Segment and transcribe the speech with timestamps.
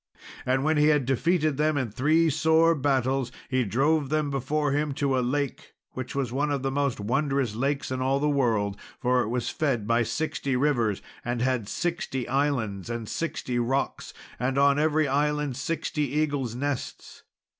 [0.47, 4.93] And when he had defeated them in three sore battles, he drove them before him
[4.95, 8.77] to a lake, which was one of the most wondrous lakes in all the world,
[8.99, 14.57] for it was fed by sixty rivers, and had sixty islands, and sixty rocks, and
[14.57, 17.21] on every island sixty eagles' nests.